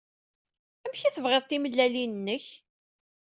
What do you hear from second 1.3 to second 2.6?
timellalin-nnek?